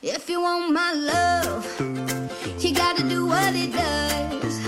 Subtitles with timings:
[0.00, 1.66] If you want my love,
[2.60, 4.60] you gotta do what it does.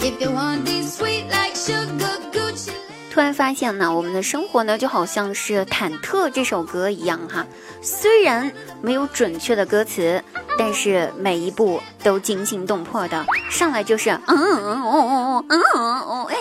[0.00, 2.70] If you want these sweet like sugar Gucci.
[3.12, 7.46] 突然发现呢，我们的生活呢就好像是《忐忑》这首歌一样哈，
[7.82, 8.50] 虽然
[8.80, 10.24] 没有准确的歌词，
[10.58, 16.36] 但是每一步都惊心动魄的，上来就是嗯嗯嗯哦嗯嗯哦哎，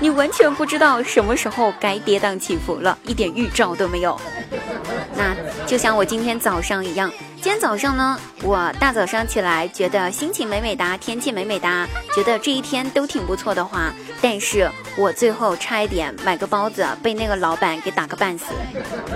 [0.00, 4.18] 你完全不知道什么时候该跌宕起伏了，一点预兆都没有。
[5.68, 7.12] 就像我今天早上一样。
[7.36, 13.92] 今天早上呢，我大早上起来觉得心情美美哒，天气美美哒，觉得这一天都挺不错的话，
[14.22, 18.46] 但是我最后差一点买个包子被那个老板给打个半死，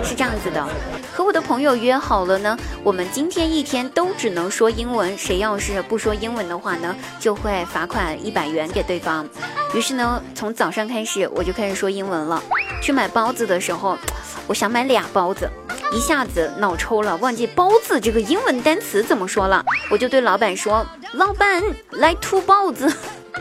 [0.03, 0.63] 是这样子的，
[1.11, 9.27] 和我的朋友约好了呢，我们今天一天都只能说英文，谁要是不说英文的话呢，就会罚款一百元给对方。
[9.73, 12.41] 于是呢，从早上开始我就开始说英文了。
[12.79, 13.97] 去买包子的时候，
[14.45, 15.49] 我想买俩包子。
[15.93, 22.91] 一下子脑抽了，忘记包子这个英文单词怎么说了，我就对老板说：“老板，来吐包子，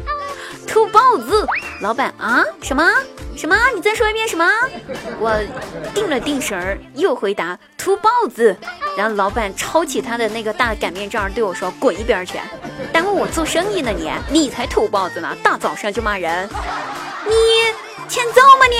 [0.68, 1.46] 吐包子。”
[1.80, 2.88] 老板啊，什么
[3.36, 3.56] 什么？
[3.74, 4.46] 你再说一遍什么？
[5.18, 5.32] 我
[5.94, 8.56] 定了定神儿，又回答：“吐包子。”
[8.96, 12.38] 然后老板抄起他的那个大擀面杖对我说：“滚一边去，
[12.92, 13.90] 耽误我做生意呢！
[13.90, 16.48] 你你才吐包子呢，大早上就骂人，
[17.26, 17.34] 你
[18.08, 18.76] 欠揍吗你？”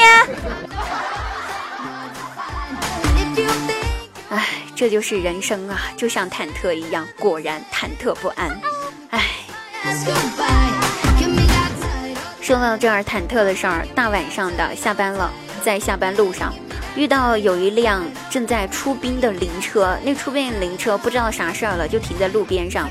[4.82, 8.50] 这就是人生啊，就像忐忑一样，果然忐忑不安。
[9.10, 9.22] 唉，
[12.40, 15.30] 说到这儿忐忑的事儿，大晚上的下班了，
[15.62, 16.52] 在下班路上
[16.96, 22.90] 遇到有一辆正在出殡的灵车，那出殡灵车不知道啥事儿了，就停在路边上。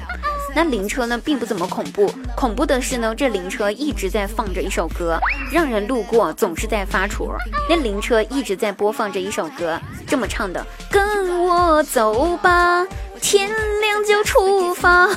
[0.53, 5.17] 那灵车呢，并不怎么恐怖，恐怖的是呢，这灵车一直在放着一首歌，
[5.51, 7.33] 让人路过总是在发怵。
[7.69, 12.85] 那灵车一直在播放着一首歌，这么唱的：跟我走吧，
[13.21, 13.49] 天
[13.79, 15.07] 亮就出发。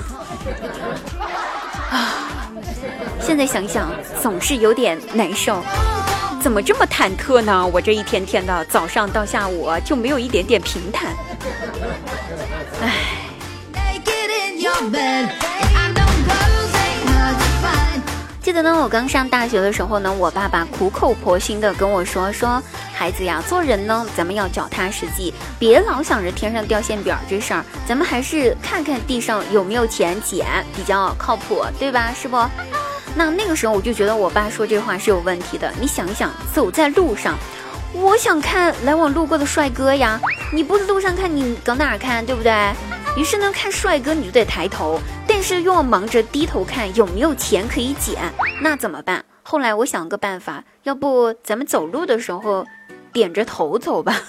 [1.91, 2.31] 啊，
[3.20, 3.91] 现在想想
[4.23, 5.61] 总是有点难受，
[6.41, 7.67] 怎么这么忐忑呢？
[7.73, 11.13] 我这一天天的早上到下午就没有一点点平坦。
[12.81, 13.14] 唉。
[18.42, 22.62] 记得呢，我刚上大学的时候呢，我爸爸苦口婆心的跟我说说，
[22.92, 30.46] 孩子呀，做人呢，咱们要脚踏实地，别老想着天上掉馅饼这事儿，咱们还是看看地上有没有钱捡
[30.77, 32.12] 比较靠谱，对吧？
[32.14, 32.36] 是不？
[33.16, 35.72] 那那个时候我就觉得我爸说这话是有问题的。
[35.80, 37.39] 你想一想，走在路上，
[37.95, 40.20] 我想看来往路过的帅哥呀，
[40.52, 42.52] 你不是路上看，你搁哪儿看，对不对？
[43.17, 48.20] 于是呢，看帅哥你就得抬头，但是又要忙着低头看有没有钱可以捡，
[48.61, 49.25] 那怎么办？
[49.42, 52.67] 后来我想个办法，要不咱们走路的时候
[53.13, 54.20] 点着头走吧，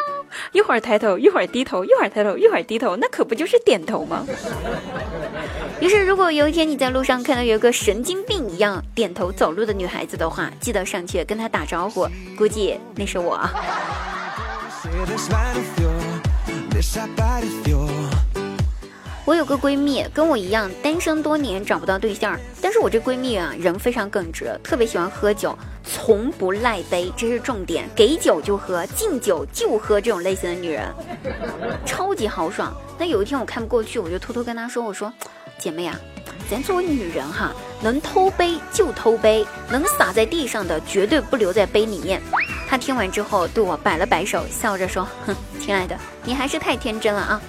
[0.52, 4.26] 一会儿抬头，一会儿低头，一会儿抬头，一会儿低头，那可不就是点头吗？
[5.80, 12.06] 于是，如果有一天你在路上看到有个神经病一样点头走路的女孩子的话，记得上去跟她打招呼，
[12.36, 13.40] 估计那是我。
[19.26, 22.38] 我有个闺蜜，跟我一样单身多年，找不到对象。
[22.60, 27.88] 但是我这闺蜜啊，人非常耿直，特别喜欢喝酒，从不赖杯，这是重点。
[27.96, 30.86] 给酒就喝，敬酒就喝，这种类型的女人，
[31.86, 32.74] 超级豪爽。
[32.98, 35.10] 那有一天我看不过去，我就偷偷跟她说：“我说，
[35.58, 35.98] 姐妹啊，
[36.50, 42.20] 咱作为女人哈，能偷杯就偷杯，能洒在地上的绝对不留在杯里面。”
[42.68, 47.40] 她听完之后对我摆了摆手，笑着说：“哼，亲爱的，你还是太天真了啊。”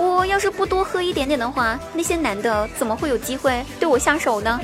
[0.00, 4.58] 我要是不多喝一点点的话，那些男的怎么会有机会对我下手呢？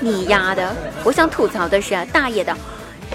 [0.00, 0.72] 你丫的！
[1.02, 2.54] 我想吐槽的是，大爷的，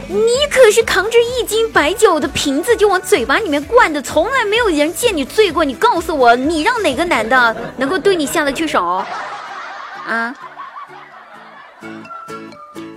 [0.07, 5.63] 你可是扛着一斤白酒的瓶子就往嘴巴里面灌的，从来没有人见你醉过。
[5.63, 9.06] 你告诉我，你让哪个男的能够对你下得去手？
[10.06, 10.35] 啊？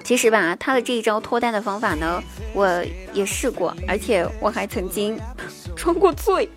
[0.05, 2.23] 其实吧，他的这一招脱单的方法呢，
[2.53, 5.19] 我也试过，而且我还曾经。
[5.75, 6.49] 装过醉，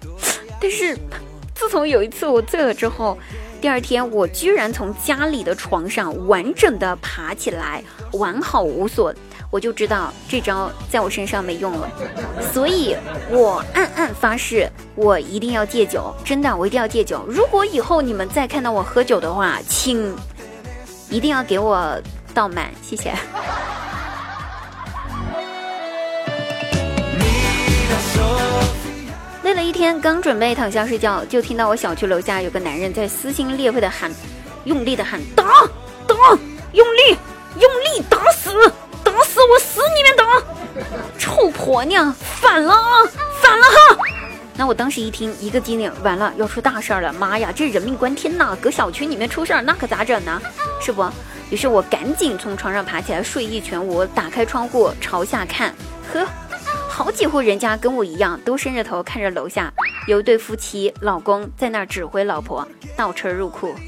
[0.62, 0.95] 但是
[1.56, 3.18] 自从有一次我醉了之后，
[3.60, 7.83] 第二天我居然从家里的床上完整的爬起来，
[8.13, 9.13] 完好无损，
[9.50, 11.89] 我就知道这招在我身上没用了，
[12.54, 12.95] 所以
[13.30, 17.25] 我暗暗发誓，我一定要戒酒，真的，我一定要戒酒。
[17.27, 20.16] 如果以后你们再看到我喝酒的话，请
[21.10, 22.00] 一定要给我
[22.33, 23.12] 倒满，谢谢。
[29.68, 34.10] 一天，刚准备躺下睡觉，就听到我小区楼下有个男人在撕心裂肺的喊，
[34.64, 35.44] 用力的喊打
[36.08, 36.16] 打，
[36.72, 37.18] 用力
[37.60, 38.50] 用力打死
[39.04, 40.24] 打死我死里面打！
[41.19, 42.74] 臭婆娘，反了
[43.42, 44.04] 反了哈！
[44.56, 47.12] 那我当时一听，一个机灵，完了要出大事了！
[47.12, 48.58] 妈呀，这人命关天呐！
[48.62, 50.42] 搁小区里面出事儿，那可咋整呢？
[50.80, 51.06] 是不？
[51.50, 55.75] 于是我赶紧从床上爬起来，睡意全无，打开窗户朝下看，
[56.13, 56.25] 呵，
[56.98, 59.72] 好几户人家跟我一样，都伸着头看着楼下，
[60.08, 63.76] 有一对夫妻，老公在那儿指挥老婆倒车入库。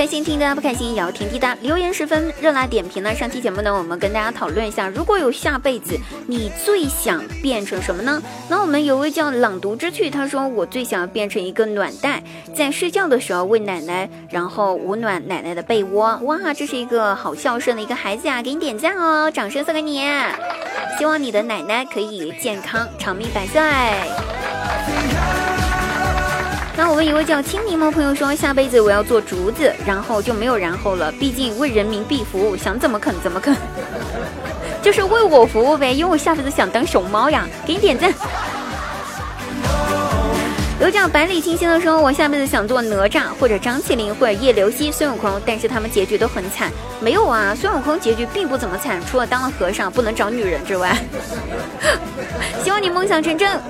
[0.00, 1.54] 开心听的不开心也要听滴答。
[1.60, 3.14] 留言十分热辣点评呢。
[3.14, 5.94] 上期节目呢，我们跟大家讨论一下，如果有下辈子，
[6.26, 8.22] 你最想变成什么呢？
[8.48, 12.22] 那我们有位叫朗读之趣，他说我最想要变成一个暖袋，
[12.56, 16.16] 在睡觉的时候喂奶奶，然后捂暖奶奶的被窝。
[16.22, 20.00] 哇，这是一个好孝顺的一个孩子呀，给你点赞哦，掌声送给你。
[20.98, 23.60] 希望你的奶奶可以健康长命百岁。
[26.82, 31.12] 那我们一位叫青柠檬朋友说，下辈子我要做竹子，然后就没有然后了。
[31.12, 33.54] 毕竟为人民币服务，想怎么啃怎么啃，
[34.80, 35.92] 就是为我服务呗。
[35.92, 38.10] 因为我下辈子想当熊猫呀，给你点赞。
[40.80, 46.72] 有叫百里清新的说，我下辈子想做哪吒或者张起灵或者叶流西、孙悟空，但是他们结局都很惨。
[46.98, 50.96] 没有啊，孙悟空结局并不怎么惨，除了当了和尚不能找女人之外。
[52.64, 53.60] 希望你梦想成真。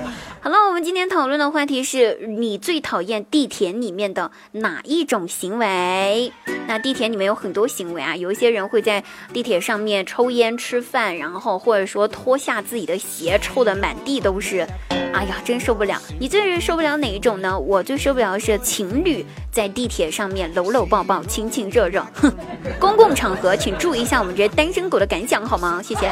[0.43, 6.33] 好了，我们今天讨论的话题是你最讨厌地铁里面的哪一种行为？
[6.67, 14.65] 那地铁里面有很多行为啊，有一些人会在地铁上面抽烟吃饭，然后或者说脱下自己的鞋，臭的满地都是。
[15.13, 16.01] 哎呀，真受不了！
[16.19, 17.59] 你最受不了哪一种呢？
[17.59, 22.03] 我最受不了的是情侣在地铁上面搂搂抱抱、亲亲热热。
[22.15, 22.33] 哼，
[22.79, 25.83] 公共场合请注意一下我们这些单身狗的感想好吗？
[25.83, 26.11] 谢谢。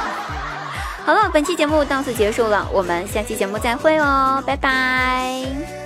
[1.06, 5.79] 好了，本期节目到此结束了，我们下期节目再会哦，拜拜。